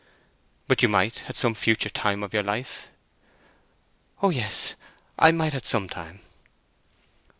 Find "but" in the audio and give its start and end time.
0.67-0.81